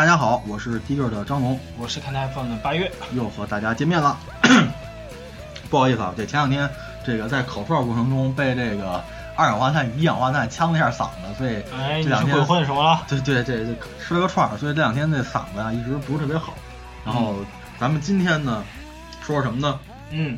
[0.00, 4.16] 大家好，我是 D 个的张龙，我是看台放的八月，又和大家见面了。
[5.68, 6.66] 不好意思啊，这前两天
[7.04, 9.04] 这个在烤串过程中被这个
[9.36, 13.02] 二氧化碳、一氧化碳呛了一下嗓子，所以哎，这两天你是鬼混什么了？
[13.06, 16.54] 对对这这吃了个串儿，所以这两天这嗓子啊一直不是特别好。
[17.04, 17.34] 然后
[17.78, 18.64] 咱们今天呢
[19.20, 19.78] 说说什么呢？
[20.12, 20.34] 嗯，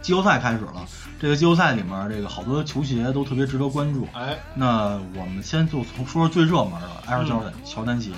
[0.00, 0.86] 季后赛开始了，
[1.20, 4.06] 这个季后赛里面这个好多球鞋都特别值得关注。
[4.12, 8.12] 哎，那我们先就从说说最热门的 Air Jordan、乔丹鞋。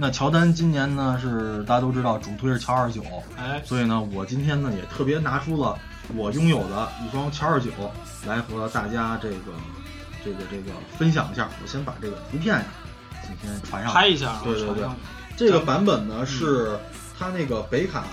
[0.00, 3.02] 那乔丹今年呢是大家都知道主推是乔二九，
[3.36, 5.76] 哎，所以呢我今天呢也特别拿出了
[6.16, 7.70] 我拥有的一双乔二九
[8.24, 9.36] 来和大家这个
[10.24, 11.48] 这个这个分享一下。
[11.60, 12.64] 我先把这个图片呀
[13.22, 14.00] 今天传上来。
[14.00, 14.86] 拍一下，对对对
[15.36, 16.78] 这个版本呢是
[17.18, 18.04] 它那个北卡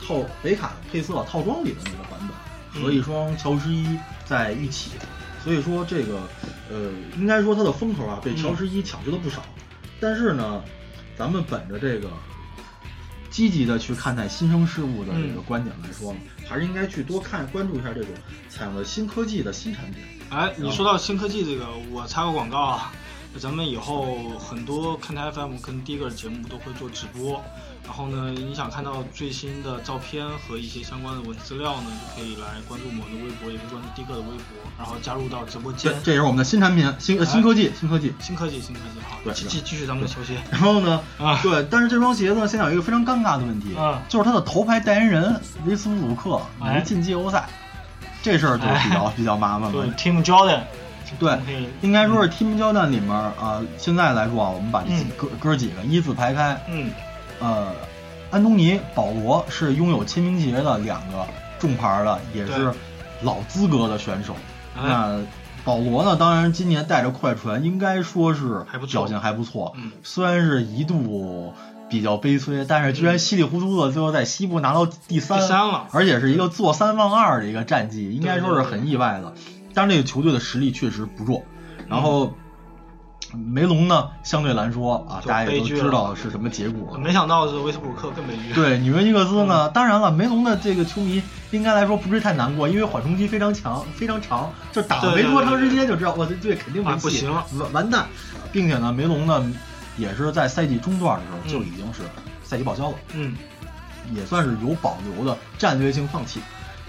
[0.00, 2.20] 套北卡配色套装里的那个版
[2.72, 4.92] 本，和一双乔十一在一起，
[5.42, 6.20] 所以说这个
[6.70, 9.42] 呃，应该说它的风头啊被乔十一抢去了不少。
[10.00, 10.62] 但是呢，
[11.16, 12.10] 咱们本着这个
[13.30, 16.14] 积极的去看待新生事物的这个观点来说，
[16.48, 18.10] 还是应该去多看关注一下这种
[18.48, 20.02] 采用的新科技的新产品。
[20.30, 22.92] 哎，你说到新科技这个，我插个广告啊，
[23.40, 24.06] 咱们以后
[24.38, 27.42] 很多看台 FM 跟第一个节目都会做直播，
[27.84, 34.44] 然后呢，你想看到最新的照片和一些相关的文字资料呢，就可以来关注我们的微博，也可以关注第一个的微博，
[34.78, 36.00] 然后加入到直播间这。
[36.02, 38.12] 这也是我们的新产品，新呃新科技，新科技。
[38.20, 40.36] 新科技，新科技，好，对继继继续咱们的球鞋。
[40.50, 47.48] 然后呢，啊对，但是这双鞋呢，现在有一个非常尴尬的问题，啊就是它的头牌代言人维斯布鲁克哎没进季后赛，
[48.22, 49.90] 这事儿就比较、比较麻烦了对。
[49.96, 50.60] ，Team Jordan，
[51.18, 51.38] 对，
[51.80, 56.90] 应该说是 Team Jordan 里面啊、现在来说啊，我们把这几嗯哥、哥几个依次排开，嗯，
[57.40, 57.72] 呃，
[58.30, 61.26] 安东尼、保罗是拥有签名鞋的两个
[61.58, 62.72] 重牌的，也是
[63.22, 64.34] 老资格的选手。
[64.76, 65.20] 哎那
[65.64, 69.74] 保罗呢，当然今年带着快船，应该说是表现还不错。
[69.76, 71.54] 嗯虽然是一度
[71.88, 79.34] 比较悲催，但是居然稀里糊涂的最后在西部拿到第三，第三了而且是一个坐三望二的一个战绩，应该说是很意外的。
[79.74, 81.44] 但是这个球队的实力确实不弱，
[81.88, 82.32] 然后。
[83.34, 86.98] 梅隆呢，相对来说啊，大家也都知道是什么结果。
[86.98, 88.52] 没想到是威斯布鲁克更悲剧。
[88.52, 98.06] 对，纽约尼克斯呢，嗯当然了，梅隆的这个球迷应该来说不是太难过，因为缓冲期非常强，非常长，就打了没多长时间就知道，我这队肯定没戏，啊不行完完蛋，
[98.52, 99.50] 并且呢，梅隆呢
[99.96, 102.02] 也是在赛季中段的时候嗯就已经是
[102.44, 103.34] 赛季报销了，嗯，
[104.12, 106.42] 也算是有保留的战略性放弃。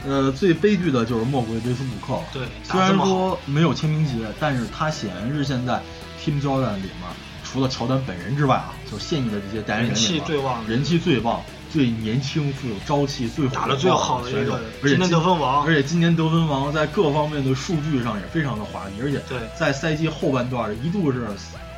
[0.05, 2.23] 呃，最悲剧的就是莫过于维斯布鲁克了。
[2.33, 5.81] 对，虽然说没有签名鞋，但是他显然是现在
[6.23, 7.09] Team Jordan 里面
[7.43, 21.27] 除了乔丹本人之外啊，就现役的这些代言人人气最旺人气最旺、最年轻、富有朝气、最打得最好的选手而且今得分王而且今年得分王在各方面的数据上也非常的华丽，而且对在赛季后半段一度是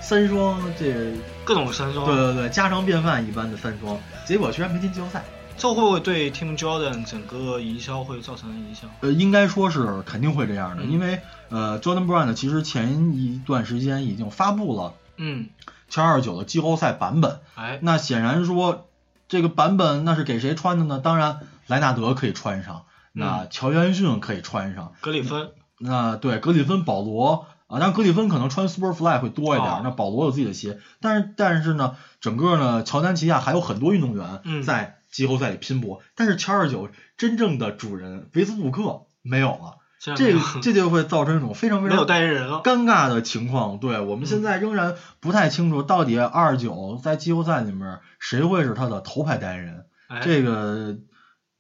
[0.01, 2.05] 三双，这各种三双。
[2.05, 5.23] 对对对家常便饭一般的三双，结果居然没进季后赛。
[5.57, 8.89] 这会不会对 Team Jordan 整个营销会造成影响？
[9.01, 10.91] 呃，应该说是肯定会这样的，嗯。
[10.91, 15.49] 因为呃，Jordan Brand 其实前一段时间已经发布了嗯，
[15.89, 18.87] 乔二九的季后赛版本，哎，那显然说
[19.27, 20.99] 这个版本那是给谁穿的呢？
[20.99, 22.83] 当然莱纳德可以穿上，
[23.13, 29.81] 那乔约翰逊可以穿上，格里芬，那对格里芬、保罗啊，但格里芬可能穿 Superfly 会多一点，哦。
[29.83, 34.61] 那保罗有自己的鞋，但是但是呢，整个呢乔丹旗下还有很多运动员嗯。
[34.63, 40.15] 在季后赛里拼搏，但是乔二九真正的主人维斯布鲁克没有了，这
[40.61, 42.05] 这就会造成一种非常非常。
[42.05, 43.79] 尴尬的情况。
[43.79, 49.85] 对我们现在仍然不太清楚，到底二九在季后赛里面谁会是他的头牌代言人。
[50.07, 50.97] 哎，这个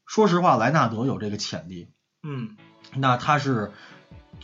[0.05, 1.89] 说实话，莱纳德有这个潜力，
[2.21, 2.55] 嗯，
[2.93, 3.71] 那他是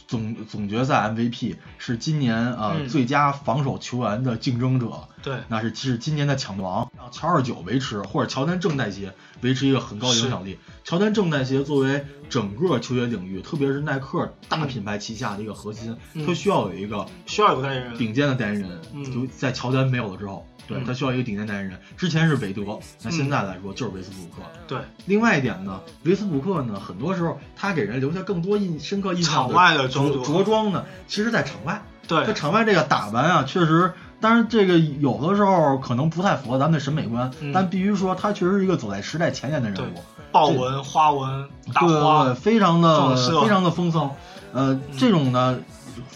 [0.08, 2.88] 总总决赛 MVP，是今年呃、嗯。
[2.88, 10.60] 最佳防守球员的竞争者，对，那是是今年的抢王，让乔二九维持或者乔丹正代鞋维持一个很高的影响力。
[10.84, 17.98] 乔丹正代鞋作为整个球鞋领域，特别是耐克大品牌旗下的一个核心，嗯它需要有一个需要有个代言人。
[17.98, 21.78] 顶尖的代言人，嗯就在乔丹没有了之后，对嗯他需要一个顶尖代言人。
[21.98, 24.50] 之前是韦德，那现在来说就是维斯布鲁克。
[24.66, 31.84] 对，另外一点呢，维斯布鲁克呢，很多时候他给人留下更多印深刻印象场外的着装着装呢，其实在场外。
[32.08, 33.92] 对他，场外这个打扮啊，确实，
[34.22, 39.98] 当然这个有的时候可能不太符合咱们的审美观，嗯但必须说他确实是一个走在时代前沿的人物。
[40.32, 44.16] 豹纹、花纹、大花对，，非常的非常的风骚。
[44.54, 45.58] 呃，嗯这种呢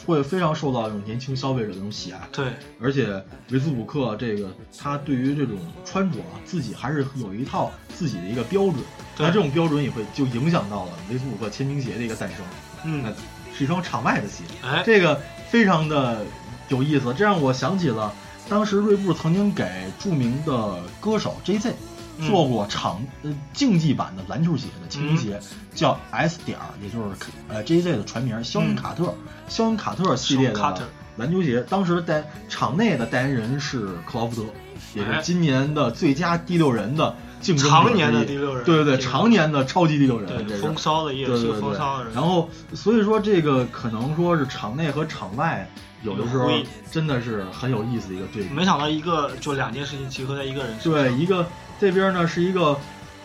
[0.06, 2.19] 会非常受到这种年轻消费者的这种喜爱。
[2.31, 2.47] 对，
[2.81, 8.75] 而且维斯布鲁克这个他对于这种穿着啊，自己还是有一套自己的一个标准，
[9.15, 12.39] 对那这种标准也会就影响到了维斯布鲁克签名鞋的一个诞生。
[12.83, 13.15] 那嗯，
[13.57, 15.19] 是一双场外的鞋，哎，这个
[15.50, 16.23] 非常的
[16.69, 18.13] 有意思，这让我想起了
[18.50, 19.65] 当时锐步曾经给
[19.97, 21.73] 著名的歌手 J.Z.
[22.17, 25.39] 嗯做过场呃竞技版的篮球鞋的签名鞋，
[25.73, 27.15] 叫 S 点儿，也就是
[27.47, 27.97] 呃 J.Z.
[27.97, 29.13] 的传名肖恩嗯卡特。
[29.47, 34.50] 肖恩卡特系列的篮球鞋，当时的代场内的代言人是克劳福德，
[34.94, 42.13] 也是哎今年的最佳第六人的竞争者常年的第六人对对对，常年的超级第六人，这对，是风骚的也是对对对个风骚的人。
[42.13, 45.69] 然后所以说这个可能说是场内和场外
[46.03, 46.50] 有的时候
[46.91, 48.50] 真的是很有意思的一个对比。
[48.53, 50.94] 没想到一个就两件事情集合在一个人身上。
[50.94, 51.47] 对，一个
[51.80, 52.77] 这边呢是一个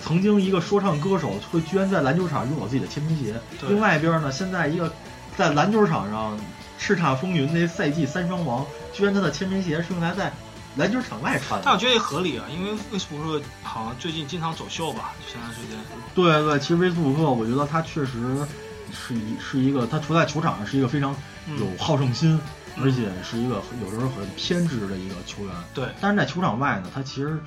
[0.02, 3.34] 曾经一个说唱歌手，会居然在篮球场拥有自己的签名鞋；
[3.68, 4.92] 另外一边呢，现在一个
[5.36, 6.38] 在篮球场上
[6.78, 10.32] 叱咤风云那赛季三双王，居然他的签名鞋是用来在
[10.76, 11.62] 篮球场外穿的。
[11.66, 15.78] 但我觉得也合理啊，因为威斯布鲁克好像最近经常走秀吧，前段时间。
[16.14, 18.46] 对对，其实威斯布鲁克，我觉得他确实
[18.92, 21.14] 是一是一个，他除在球场上是一个非常
[21.58, 22.40] 有好胜心，嗯
[22.82, 25.54] 而且是一个有时候很偏执的一个球员。
[25.74, 27.38] 对，但是在球场外呢，他其实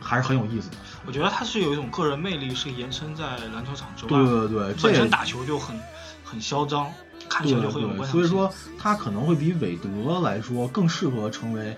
[0.00, 0.76] 还是很有意思的。
[1.06, 3.24] 我觉得他是有一种个人魅力，是延伸在
[3.54, 4.10] 篮球场之外。
[4.10, 5.78] 对对对，这本身打球就很
[6.24, 6.92] 很嚣张，
[7.28, 8.12] 看起来就很有对，观赏性。
[8.12, 11.76] 所以说他可能会比韦德来说更适合成为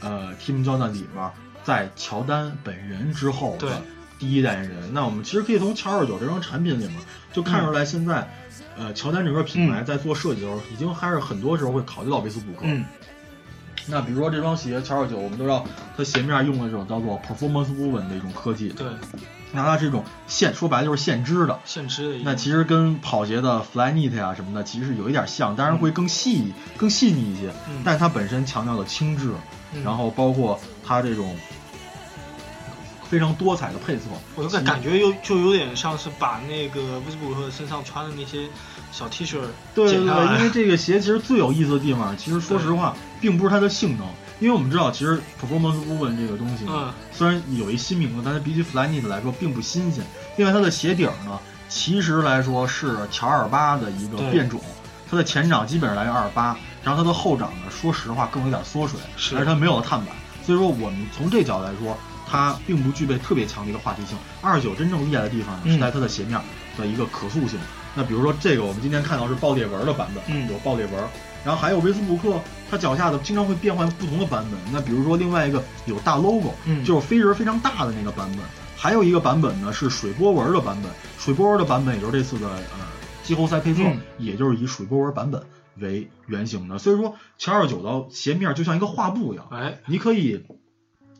[0.00, 1.30] 呃 Team Jordan 里面
[1.64, 3.80] 在乔丹本人之后的
[4.18, 4.92] 第一代言人。
[4.92, 6.96] 那我们其实可以从乔二九这双产品里面
[7.32, 8.28] 就看出来，现在、
[8.76, 12.60] 呃乔丹整个品牌在做设计的时候，已经还是很多时候会考虑到威斯布鲁克。
[12.64, 12.84] 嗯，
[13.86, 15.64] 那比如说这双鞋乔二九，我们都知道
[15.96, 18.86] 它鞋面用的这种叫做 Performance Woven 的一种科技，对，
[19.52, 21.58] 那它是一种线说白了就是线织的。
[21.64, 22.18] 线织的。
[22.24, 27.52] 那其实跟跑鞋的 Flyknit 啊什么的，其实是有一点像，当然会更细、更细腻一些。
[27.68, 29.32] 嗯但它本身强调的轻质，
[29.74, 31.36] 嗯然后包括它这种
[33.12, 34.04] 非常多彩的配色，
[34.34, 38.48] 我就感感觉又就有点像是把那个威斯布鲁克身上穿的那些
[38.90, 39.38] 小 T 恤
[39.74, 44.06] 对对对，因为这个鞋其实最有意思的地方，其实说实话，并不是它的性能，
[44.40, 50.02] 因为我们知道，其实 Performance Woven 这个东西呢，嗯虽然有一新名字，但是比起 Flyknit 来说并不新鲜。
[50.38, 51.38] 另外，它的鞋底儿呢，
[51.68, 54.58] 其实来说是乔二八的一个变种，
[55.10, 61.94] 它的前掌基本上来源二八，然后它的后掌呢，说实话更有点缩水，是而且它没有了碳板，所以说我们从这角度来说，
[62.32, 64.16] 它并不具备特别强的一个话题性。
[64.40, 66.40] 二九真正厉害的地方是在它的鞋面
[66.78, 67.60] 的一个可塑性。
[67.94, 70.94] 那比如说这个，我们今天看到是爆裂纹的版本，嗯有爆裂纹，
[71.44, 72.40] 然后还有威斯布鲁克，
[72.70, 74.58] 它脚下的经常会变换不同的版本。
[74.72, 78.38] 那比如说另外一个有大 logo，嗯就是飞人非常大的那个版本，
[78.78, 82.86] 还有一个版本呢是水波纹的版本，水波纹的版本也就是这次的呃
[83.22, 85.42] 季后赛配色，嗯也就是以水波纹版本
[85.76, 86.78] 为原型的。
[86.78, 90.46] 所以说，乔二九的鞋面就像一个画布一样，哎，你可以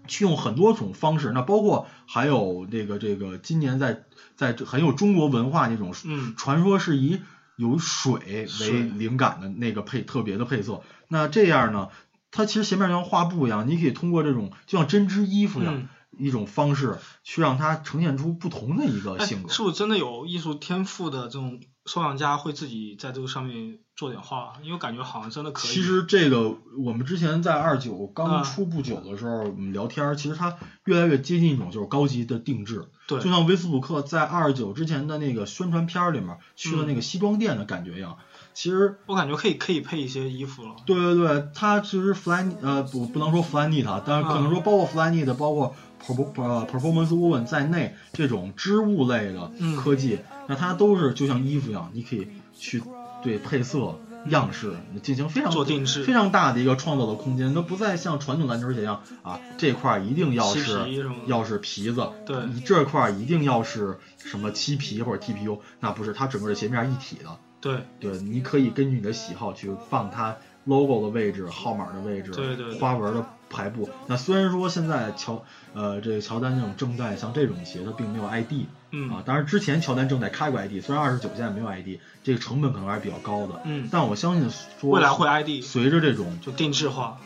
[0.06, 4.04] 去用很多种方式，那包括还有这个这个今年在
[4.36, 7.20] 在很有中国文化那种嗯传说是以
[7.56, 10.82] 有水为灵感的那个配特别的配色。
[11.08, 11.88] 那这样呢，
[12.30, 19.48] 它其实鞋面就像画布一样，你可以通过这种就像针织衣服一样、嗯一种方式，去让它呈现出不同的一个哎，性格。
[19.48, 24.54] 是不是真的有艺术天赋的这种收藏家会自己在这个上面做点画？
[24.62, 25.70] 因为感觉好像真的可以。
[25.70, 32.86] 其实这个我们之前在二九刚啊出不久的时候，我们聊天儿，其实它越来越接近一种就是高级的定制。
[33.08, 38.16] 对就像威斯布鲁克在二九之前的那个宣传片儿里面去了那个西装店的感觉一样。
[38.54, 40.76] 其实，我感觉可以可以配一些衣服了。
[40.86, 49.76] 对对对，他其实 fly 呃不不能说 flyknit，但是可能说包括 flyknit，包括 perfor 呃 performance woven 在内这种织物类的嗯。
[49.76, 50.18] 科技，
[50.48, 52.82] 那它都是就像衣服一样，你可以去
[53.22, 53.98] 对配色。
[54.26, 60.78] 样式进行非常做定制非常大的一个创造的空间，它不再像传统篮球鞋一样啊，这块儿一定要是
[61.26, 62.36] 要是皮子，对。
[62.54, 67.78] 你这块儿一定要是什么漆皮或者 TPU，那不是，它整个的鞋面一体的，对。
[67.98, 72.78] 对，你可以根据你的喜好去放它 logo 的位置、号码的位置、对对对。
[72.78, 73.88] 花纹的排布。
[74.08, 75.44] 那虽然说现在乔
[75.74, 78.52] 呃这个乔丹这种正代像这种鞋，它并没有 ID
[78.90, 87.18] 嗯啊，当然之前乔丹正代开过 ID，虽然二十九现在没有 ID，这个成本可能还是比较高的，嗯，但我相信说未来会 ID 随着这种就定制化。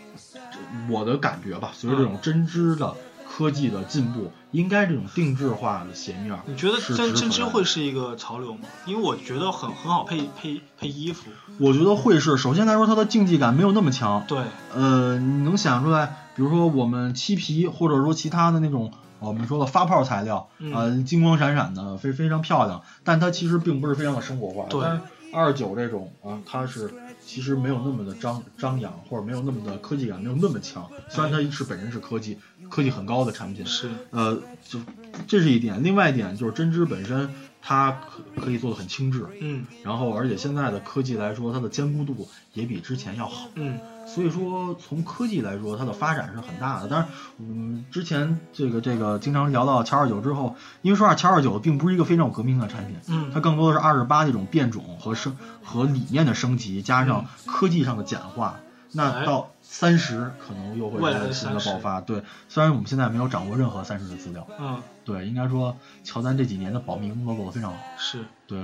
[0.88, 2.94] 我的感觉吧，随着这种针织的
[3.36, 8.60] 科技的进步，应该这种定制化的鞋面儿你觉得是针针织会是一个潮流吗？
[8.86, 11.30] 因为我觉得很很好配配配衣服。
[11.58, 14.24] 我觉得会是，首先来说，它的竞技感没有那么强。
[14.26, 14.38] 对，
[14.74, 24.66] 呃，你能想出来，比如说我们漆皮，或者说其他的那种我们说的发泡材料，嗯呃，金光闪闪的，非非常漂亮，但它其实并不是非常的生活化。
[24.70, 25.02] 对但是
[25.36, 26.90] 二九这种啊，它是
[27.22, 30.90] 其实没有那么的张张扬，或者没有那么的科技感，没有那么强。
[31.10, 32.38] 虽然它是本身是科技
[32.70, 34.80] 科技很高的产品，是呃，就
[35.28, 35.82] 这是一点。
[35.82, 37.28] 另外一点就是针织本身，
[37.68, 43.48] 它可可以做的很轻质，嗯然后而且现在的科技来说，它的坚固度也比之前要好。
[43.56, 46.86] 嗯，所以说从科技来说，它的发展是很大的。
[46.88, 47.08] 但是，
[47.38, 58.60] 嗯，之前这个这个经常聊到乔二九之后，因为说实话，乔二九并不是一个非常有革命的产品，嗯它更多的是二十八这种变种和升和理念的升级，加上科技上的简化。
[58.96, 62.00] 那哎到三十可能又会有新的爆发。
[62.00, 67.78] 对，虽然我们现在没有掌握任何三十的资料，嗯，对，应该说乔丹这几年的保密工作做得非常好。
[67.98, 68.58] 是，对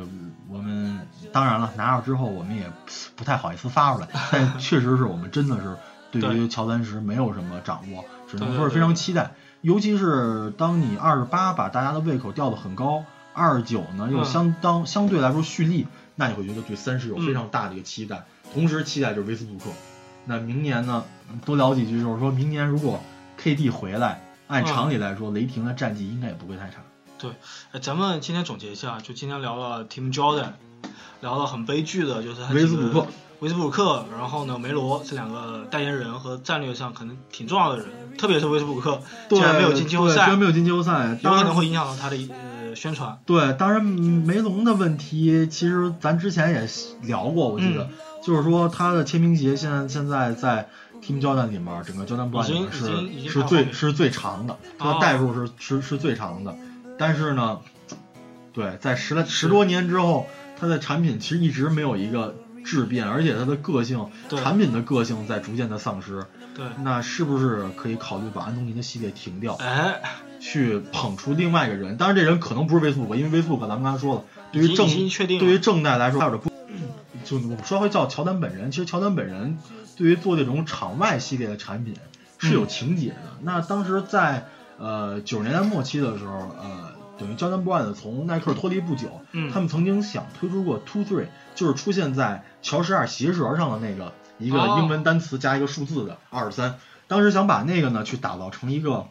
[0.48, 2.70] 我们，当然了，拿到之后我们也
[3.14, 5.76] 不太好意思发出来， 但确实是我们真的是
[6.10, 9.32] 对于乔丹十没有什么掌握，只能说是非常期待。
[9.60, 15.86] 尤其是当你二十八把大家的胃口吊得很高，二十九呢又嗯相当、相对来说蓄力，
[16.16, 18.24] 那你会觉得对三十有嗯非常大的一个期待。
[18.52, 19.70] 同时期待就是威斯布鲁克。
[20.24, 21.04] 那明年呢，
[21.44, 23.00] 多聊几句，就是说明年如果
[23.42, 26.76] KD 回来，按嗯常理来说，雷霆的战绩应该也不会太差。
[27.70, 30.54] 哎，咱们今天总结一下，就今天聊了 Tim Jordan，
[31.20, 33.06] 聊了很悲剧的，就是他威斯布鲁克，
[33.38, 37.86] 威斯布鲁克，然后呢，梅罗这两个代言人和战略上可能挺重要的人，
[38.18, 43.16] 特别是威斯布鲁克，对，竟然没有进季后赛对居然，没有进季后赛，有可能会影响到他的呃宣传。
[43.24, 46.68] 对，当然梅隆的问题，其实咱之前也
[47.06, 47.90] 聊过，我记得，嗯
[48.22, 50.68] 就是说他的签名鞋现在现在在
[51.02, 56.56] Team Jordan 里面，整个 Jordan 是是最是最长的，它的哦代数是、是是最长的，
[56.96, 57.58] 但是呢，
[58.52, 60.26] 对，在十来十多年之后，
[60.58, 66.24] 它的产品其实一直没有一个质变，而且它的个性，产品的个性在逐渐的丧失。
[66.54, 69.54] 对，那是不是可以考虑把安东尼的系列停掉？
[69.54, 70.00] 哎，
[70.38, 71.96] 去捧出另外一个人。
[71.96, 74.86] 当然，这人可能不是威斯布鲁克，因为威斯布鲁克咱们刚才说了，对于正
[75.38, 76.51] 对于正代来说，他有着不，
[77.24, 79.58] 就我们说回叫乔丹本人，其实乔丹本人
[79.96, 81.94] 对于做这种场外系列的产品
[82.38, 83.36] 是嗯有情节的。
[83.42, 84.46] 那当时在
[84.78, 96.78] 呃九十年代末期的时候，呃，等于 Jordan Brand 从耐克脱离不久，嗯他们曾经想推出过 Two Three，就是出现在乔十二鞋舌上的那个一个哦英文单词加一个数字的二十三。
[97.08, 99.08] 当时想把那个呢去打造成一个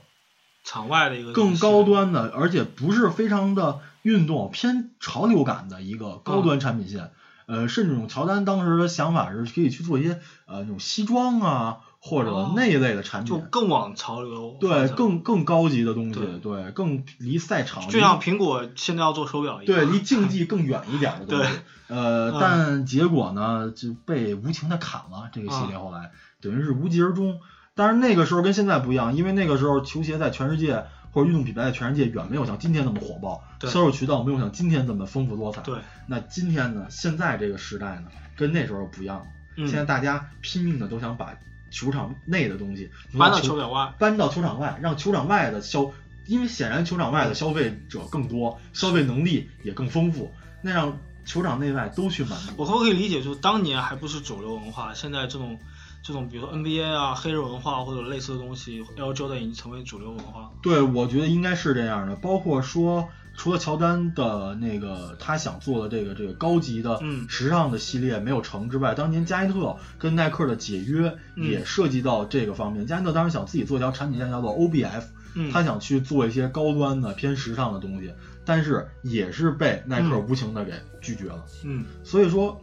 [0.63, 7.11] 场外的一个更高端的，而且不是非常的运动偏潮流感的一个高端产品线。
[7.51, 21.49] 呃，甚至这种乔丹当时的想法是可以去做一些呃那种西装啊，或者哦那一类的产品，就更往潮流对更更高级的东西，对对更离赛场就像苹果现在要做手表一样，对离竞技 更远一点的东西。
[21.87, 27.39] 呃嗯，但结果呢就被无情的砍了这个系列，后来、等于是无疾而终。
[27.73, 35.61] 但是那个时候跟现在不一样，因为那个时候球鞋在全世界或者运动品牌在全世界远没有像今天那么火爆，销售渠道没有像今天这么丰富多彩。
[35.61, 35.77] 对，
[36.07, 39.25] 那今天呢，现在这个时代呢，跟那时候不一样了。
[39.57, 41.37] 嗯现在大家拼命的都想把
[41.69, 42.89] 球场内的东西
[43.19, 45.91] 搬到球球表外，搬到球场外，让球场外的消，
[46.25, 52.53] 因为显然球场外的消费者更多，消费能力也更丰富，那让球场内外都去满足。
[52.55, 55.59] 我可不可以理解，就是当年还不是主流文化，现在这种
[56.03, 60.51] 这种比如说 NBA 啊、黑人文化或者类似的东西，L Jordan 已经成为主流文化。
[60.61, 62.15] 对，我觉得应该是这样的。
[62.15, 72.85] 包括说，除了乔丹的那个他想做的这个这个高级的嗯时尚的系列没有成之外，当年加内特跟耐克的解约嗯也涉及到这个方面。
[72.87, 75.03] 加内特当时想自己做一条产品线叫做 OBF，、
[75.35, 78.11] 嗯，他想去做一些高端的偏时尚的东西，
[78.43, 81.45] 但是也是被耐克嗯无情的给拒绝了。
[81.63, 82.59] 嗯所以说，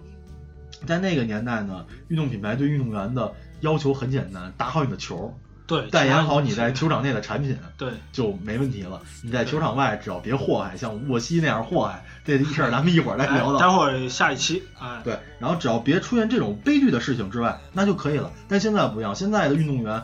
[0.87, 5.35] 在那个年代呢，运动品牌对运动员的要求很简单，打好你的球，
[5.67, 7.59] 对，代言好你在球场内的产品。
[7.77, 9.01] 对就没问题了。
[9.23, 13.59] 你在球场外只要别祸害，像沃西那样祸害，这事儿咱们一会儿再哎聊到。
[13.59, 18.33] 待会儿下一期，哎，对，然后只要别出现这种悲剧的事情之外，那就可以了。
[18.49, 20.03] 但现在不一样，现在的运动员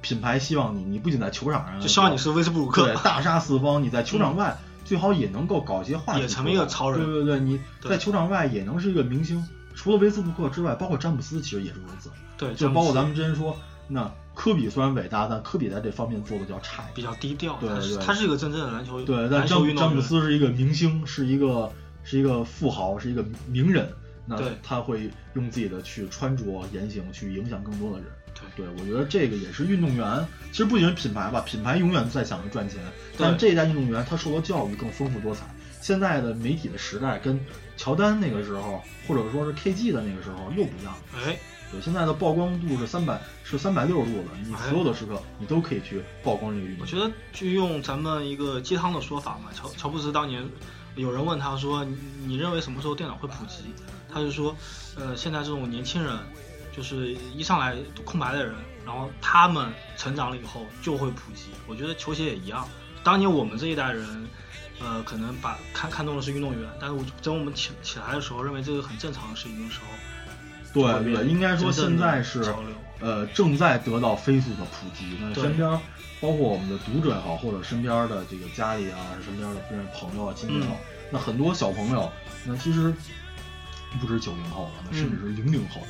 [0.00, 9.46] 品牌希望你，你不仅在球场上，就希望你是威斯布鲁克，对大杀四方，你在球场外最好也能够搞一些话题，也成为一个超人对对对，你在球场外也能是一个明星。
[9.80, 12.10] 除了维斯布鲁克之外，包括詹姆斯其实也是如此。
[12.36, 13.56] 对，就包括咱们们之前说，
[13.88, 16.84] 那科比虽然伟大，但科比在这方面做的比较差。
[16.94, 21.72] 比较低调，对他是对他是一个真正的篮球对，但篮球詹詹姆运动员，斯是一个明星，是一个
[22.04, 23.90] 是一个富豪，是一个名人。
[24.26, 26.44] 那他会用自己的去穿着
[26.74, 28.08] 言行去影响更多的人。
[28.34, 30.26] 对对，我觉得这个也是运动员。
[30.52, 32.78] 其实不仅是品牌吧，品牌永远在想着赚钱，
[33.16, 35.46] 但这一代运动员他受到教育更丰富多彩。
[35.80, 37.40] 现在的媒体的时代跟
[37.76, 40.94] 乔丹那个时候，或者说是 KG 的那个时候又不一样。
[41.14, 41.38] 哎，
[41.72, 46.82] 对，现在的曝光度是三百是三百六十度的，你哎所有的时刻你都可以去曝光这个运动。
[46.82, 50.46] 我觉得就用咱们一个鸡汤的说法嘛，乔乔布斯当年
[50.96, 51.96] 有人问他说，你
[52.26, 53.64] 你认为什么时候电脑会普及？
[54.12, 54.54] 他就说，
[54.96, 56.18] 呃，现在这种年轻人，
[56.76, 61.44] 就是一上来空白的人，然后他们成长了以后就会普及。
[61.66, 62.68] 我觉得球鞋也一样，
[63.02, 64.26] 当年我们这一代人。
[64.80, 69.86] 呃，可能把看看中的是运动员，但是我等我们起起来的时候，认为这个很正常的事情的时候，
[70.72, 72.42] 对变对，应该说现在是
[73.00, 75.18] 呃正在得到飞速的普及。
[75.20, 75.68] 那对身边
[76.20, 79.60] 包括我们的读者也好，或者身边的这个家里啊，身边的
[79.94, 82.10] 朋友啊、亲戚也好，嗯那很多小朋友，
[82.44, 82.94] 那其实
[84.00, 85.80] 不止九零后了，那甚至是零零后，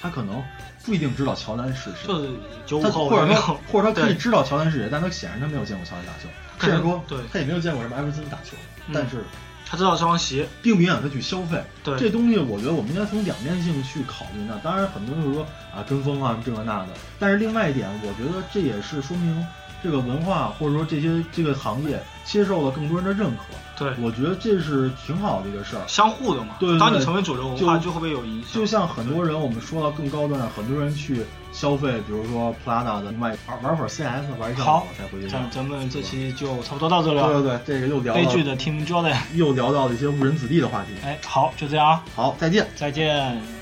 [0.00, 0.42] 他可能
[0.84, 1.92] 不一定知道乔丹是谁。
[2.06, 6.28] 他或者说，或者他可以知道乔丹是谁，但他显然他没有见过乔丹打球，
[6.60, 8.56] 甚至说对他也没有见过什么艾弗森打球，
[8.88, 9.24] 嗯但是
[9.68, 11.60] 他知道这双鞋，并不影响他去消费。
[11.82, 14.60] 对这东西，我觉得我们应该从两面性去考虑呢。
[14.62, 19.44] 当然，很多人就说啊跟风啊这个那的，但是另外一点，我觉得这也是说明
[19.82, 23.42] 这个文化或者说这些这个行业接受了更多人的认可。
[23.78, 25.82] 对，我觉得这是挺好的一个事儿。
[25.86, 26.56] 相互的嘛。
[26.58, 28.52] 对对对当你成为主流文化，就就会不会有影响？
[28.54, 35.28] 就像很多人，我们说到更高端的，很多人去消费，比如说 Prada 的，另外玩玩会儿 CS，玩一下好午才回去。
[35.28, 37.42] 咱咱们这期就差不多到这里对了。
[37.42, 40.92] 对对，这个又聊悲剧的 Team Jordan，又聊到了一些误人子弟的话题。
[41.04, 42.66] 哎，好，就这样啊，好，再见。
[42.74, 43.55] 再见。